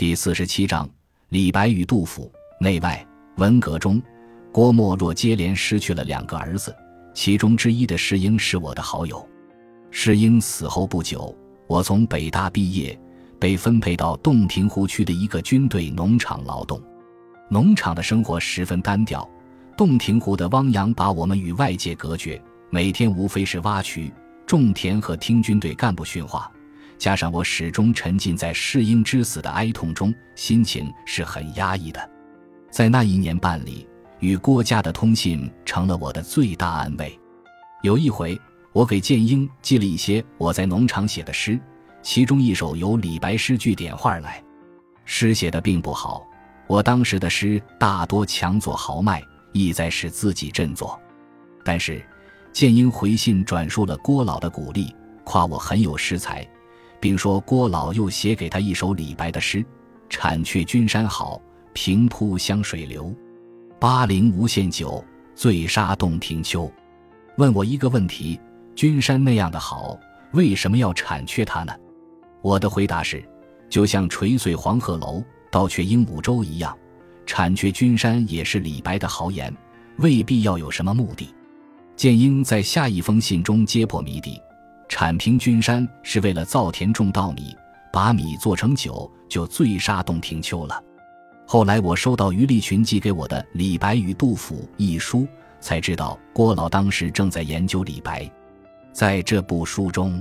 [0.00, 0.88] 第四十七章：
[1.28, 2.32] 李白与杜甫。
[2.58, 3.06] 内外
[3.36, 4.00] 文革中，
[4.50, 6.74] 郭沫若接连失去了两个儿子，
[7.12, 9.28] 其中之一的世英是我的好友。
[9.90, 11.36] 世英死后不久，
[11.66, 12.98] 我从北大毕业，
[13.38, 16.82] 被分配到洞庭湖区的一个军队农场劳动。
[17.50, 19.28] 农场的生活十分单调，
[19.76, 24.10] 洞庭湖的汪洋把我们与外界隔绝，每天无非是挖渠、
[24.46, 26.50] 种田和听军队干部训话。
[27.00, 32.10] 加上我始终沉浸在世英之死的哀痛中，心情是很压抑的。
[32.70, 37.18] 在那一年半里，与郭家的通信成了我的最大安慰。
[37.82, 38.38] 有一回，
[38.74, 41.58] 我给建英寄了一些我在农场写的诗，
[42.02, 44.44] 其中一首由李白诗句点化而来。
[45.06, 46.22] 诗写的并不好，
[46.66, 49.22] 我当时的诗大多强作豪迈，
[49.54, 51.00] 意在使自己振作。
[51.64, 52.04] 但是，
[52.52, 56.46] 建英回信转述了郭老的鼓励，夸我很有诗才，
[57.00, 59.64] 并说郭老又写给他一首李白的诗
[60.08, 61.40] ：“铲却君山好。”
[61.72, 63.14] 平铺湘水流，
[63.78, 65.02] 巴陵无限酒，
[65.36, 66.70] 醉杀洞庭秋。
[67.36, 68.40] 问我一个问题：
[68.74, 69.96] 君山那样的好，
[70.32, 71.72] 为什么要铲却它呢？
[72.42, 73.24] 我的回答是：
[73.68, 76.76] 就像垂碎黄鹤楼，盗却鹦鹉洲一样，
[77.24, 79.56] 铲却君山也是李白的豪言，
[79.98, 81.32] 未必要有什么目的。
[81.94, 84.40] 剑英在下一封信中揭破谜底：
[84.90, 87.56] 铲平君山是为了造田种稻米，
[87.92, 90.82] 把米做成酒，就醉杀洞庭秋了。
[91.46, 95.28] 后来我收到余立群寄给我的《李白与杜甫》一书，
[95.60, 98.28] 才知道郭老当时正在研究李白。
[98.92, 100.20] 在这部书中，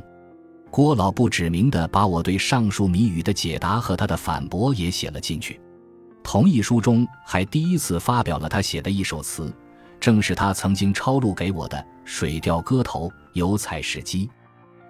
[0.70, 5.60] 郭老不指名的把我对上述谜语的解答和他的反驳也写了进去。
[6.24, 9.52] 同一书中还第一次发表了他写的一首词，
[10.00, 11.76] 正是他曾经抄录给我的
[12.06, 14.28] 《水调歌头·油彩时机》。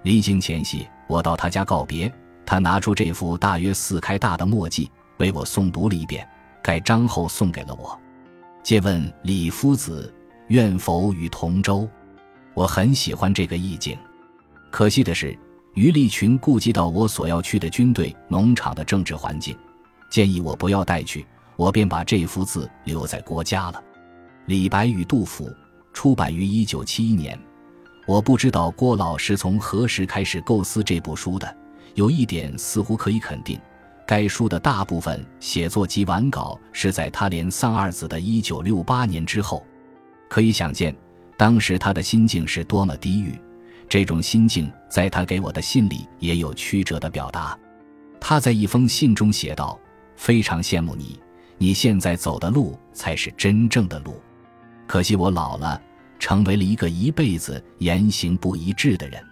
[0.04, 2.12] 临行前夕，我到他家告别，
[2.46, 4.90] 他拿出这幅大约四开大的墨迹。
[5.18, 6.26] 为我诵读了一遍，
[6.64, 8.00] 盖章后送给了我。
[8.64, 10.14] 借问李夫子
[10.48, 11.88] 愿否与同舟？
[12.54, 13.98] 我很喜欢这个意境。
[14.72, 15.38] 可惜的是，
[15.74, 19.58] 于立群顾及到我所要去的军队农场的政治环境，
[20.10, 21.26] 建议我不要带去，
[21.58, 23.84] 我便把这幅字留在国家了。
[24.46, 25.54] 李白与杜甫
[25.92, 27.38] 出版于一九七一年。
[28.10, 31.56] 我不知道郭老是从何时开始构思这部书的。
[31.94, 33.62] 有一点似乎可以肯定。
[34.04, 39.64] 该书的大部分写作及完稿是在他连丧二子的一九六八年之后，
[40.28, 40.96] 可以想见，
[41.38, 43.40] 当时他的心境是多么低郁。
[43.88, 47.56] 这种心境在他给我的信里也有曲折的表达。
[48.20, 49.80] 他在一封信中写道
[50.18, 51.20] ：“非常羡慕你，
[51.60, 54.20] 你现在走的路才是真正的路。
[54.88, 55.80] 可惜我老了，
[56.20, 59.24] 成为了一个一辈子言行不一致的人。”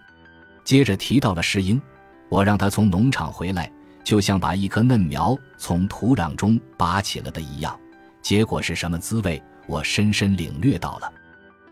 [0.64, 1.80] 接着提到了世英，
[2.28, 3.70] 我让他从农场回来。
[4.04, 7.78] 就像把一棵嫩苗从土壤中拔起了的一样，
[8.22, 9.42] 结果是什么滋味？
[9.66, 11.12] 我深深领略到了。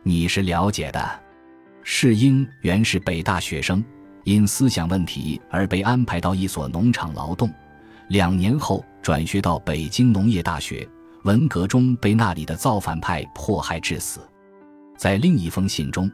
[0.02, 1.20] 你是了解的。
[1.82, 3.82] 世英原是北大学生，
[4.24, 7.50] 因思想问题而被安排到一所农场劳动，
[8.08, 10.86] 两年后转学到北京农业大学。
[11.22, 14.20] 文革中被那里的造反派迫害致死。
[14.96, 16.10] 在另一封信中，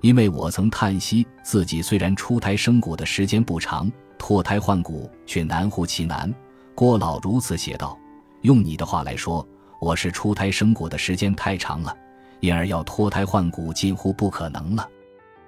[0.00, 3.90] 因为我曾叹息自己虽然出胎生骨的时间不长。
[4.18, 6.32] 脱胎换骨却难乎其难，
[6.76, 7.98] 郭老如此写道
[8.42, 9.44] ：“用你的话来说，
[9.80, 11.92] 我是出胎生骨的时间太长了，
[12.38, 14.88] 因而要脱胎换骨近乎不可能了。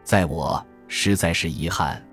[0.03, 2.05] 在我实在是遗憾。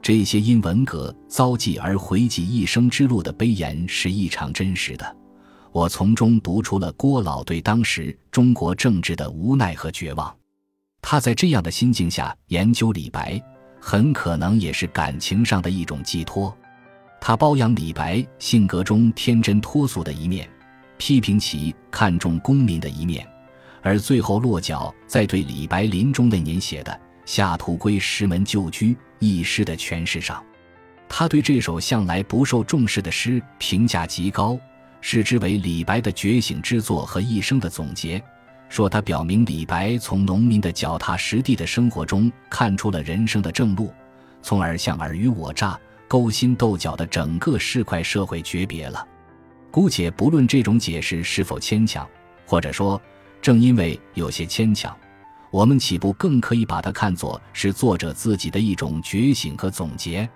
[0.00, 5.16] 这些因文革遭际而回迹一生之路的悲言是异常真实的，
[5.76, 10.34] 我从中读出了郭老对当时中国政治的无奈和绝望。
[11.02, 13.38] 他在这样的心境下研究李白。”
[13.78, 16.56] 很可能也是感情上的一种寄托，
[17.20, 20.48] 他褒扬李白性格中天真脱俗的一面，
[20.96, 23.24] 批评其看重功名的一面，
[23.82, 26.90] 而最后落脚在对李白临终那年写的
[27.26, 30.42] 《下土归石门旧居》一诗的诠释上。
[31.06, 34.58] 他对这首向来不受重视的诗评价极高，
[35.00, 38.22] 视之为李白的觉醒之作和一生的总结。
[38.68, 43.92] 说他表明李白从农民的脚踏实地的生活中看出了人生的正路，
[44.42, 45.78] 从而向尔虞我诈、
[46.08, 49.06] 勾心斗角的整个市侩社会诀别了。
[49.70, 52.08] 姑且不论这种解释是否牵强，
[52.44, 53.00] 或者说
[53.40, 54.96] 正因为有些牵强，
[55.52, 60.28] 我们岂不更可以把它看作是作者自己的一种觉醒和总结？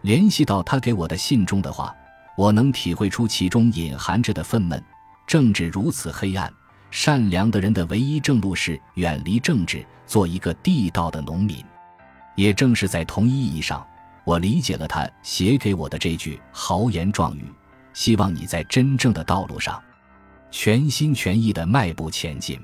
[0.00, 1.94] 联系到他给我的信中的话，
[2.36, 4.80] 我能体会出其中隐含着的愤懑。
[5.26, 6.52] 政治如此黑暗。
[6.92, 11.62] 善良的人的唯一正路是远离政治，做一个地道的农民。
[12.36, 13.84] 也正是在同一意义上，
[14.24, 17.44] 我理解了他写给我的这句豪言壮语
[17.92, 19.82] ：“希望你在真正的道路上，
[20.50, 22.58] 全心全意地迈步前进，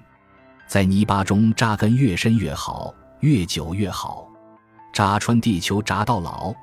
[0.66, 4.26] 在泥巴中扎根越深越好，越久越好，
[4.92, 6.54] 扎穿地球扎到老。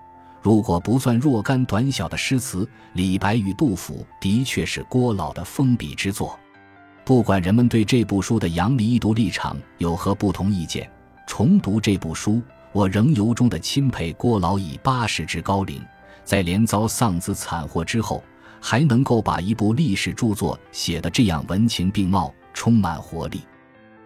[0.42, 6.40] 如果不算若干短小的诗词，李白与杜甫的确是郭老的封笔之作。
[7.04, 10.90] 不管人们对这部书的杨离一读立场有何不同意见，
[11.28, 12.42] 重读这部书，
[12.72, 15.82] 我仍由衷的钦佩郭老以八十之高龄，
[16.24, 18.24] 在连遭丧子惨祸之后，
[18.62, 23.42] 还能够把一部历史著作写得这样文情并茂，充满活力。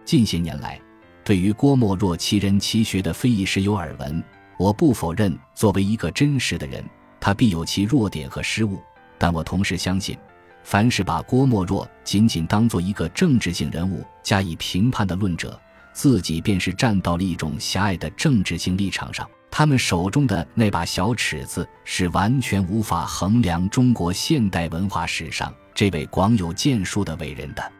[0.04, 0.80] 近些年来，
[1.22, 4.22] 对于郭沫若奇人奇学的非议时有耳闻。
[4.56, 6.84] 我不否认，作为一个真实的人，
[7.20, 8.82] 他必有其弱点和失误。
[9.18, 10.16] 但我同时相信，
[10.62, 15.60] 凡是把郭沫若仅仅当做一个政治性人物加以评判的论者，
[15.92, 19.28] 自己便是站到了一种狭隘的政治性立场上。
[19.50, 27.72] 他们手中的那把小尺子，是完全无法衡量中国现代文化史上这位广有建树的伟人的。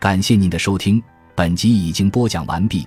[0.00, 1.00] 感谢您的收听，
[1.34, 2.86] 本集已经播讲完毕。